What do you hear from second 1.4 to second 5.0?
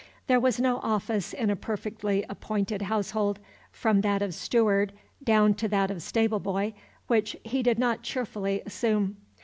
a perfectly appointed household, from that of steward